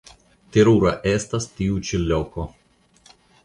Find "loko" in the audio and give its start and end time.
2.09-2.51